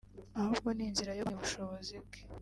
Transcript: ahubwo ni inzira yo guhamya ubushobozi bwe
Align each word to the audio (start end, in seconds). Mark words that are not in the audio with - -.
ahubwo 0.39 0.69
ni 0.73 0.83
inzira 0.87 1.11
yo 1.13 1.23
guhamya 1.25 1.39
ubushobozi 1.41 1.95
bwe 2.03 2.19